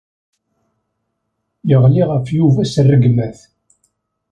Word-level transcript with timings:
Yeɣli 1.69 2.03
ɣef 2.11 2.25
Yuba 2.37 2.63
s 2.71 2.75
rregmat. 2.89 3.39